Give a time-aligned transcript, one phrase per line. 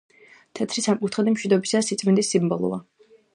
[0.59, 2.81] თეთრი სამკუთხედი მშვიდობისა და სიწმინდის სიმბოლოა.